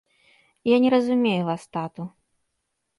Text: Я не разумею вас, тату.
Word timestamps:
Я 0.75 0.79
не 0.83 0.89
разумею 0.95 1.45
вас, 1.53 1.69
тату. 1.77 2.11